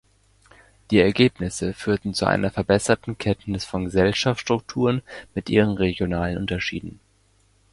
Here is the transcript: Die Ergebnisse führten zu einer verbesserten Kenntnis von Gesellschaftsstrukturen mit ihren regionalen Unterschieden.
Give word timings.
Die 0.89 0.97
Ergebnisse 0.97 1.75
führten 1.75 2.15
zu 2.15 2.25
einer 2.25 2.49
verbesserten 2.49 3.19
Kenntnis 3.19 3.65
von 3.65 3.85
Gesellschaftsstrukturen 3.85 5.03
mit 5.35 5.47
ihren 5.47 5.77
regionalen 5.77 6.37
Unterschieden. 6.39 6.99